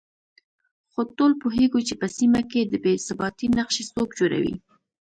خو 0.91 1.01
ټول 1.17 1.31
پوهېږو 1.41 1.79
چې 1.87 1.93
په 2.01 2.07
سيمه 2.17 2.41
کې 2.51 2.61
د 2.65 2.73
بې 2.83 2.93
ثباتۍ 3.07 3.47
نقشې 3.59 3.83
څوک 3.93 4.09
جوړوي 4.19 4.55